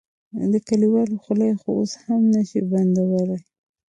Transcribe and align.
د 0.51 0.53
کليوالو 0.67 1.15
خولې 1.23 1.49
خو 1.59 1.69
اوس 1.79 1.93
هم 2.05 2.21
نه 2.33 2.41
شې 2.49 2.59
بندولی. 2.71 3.39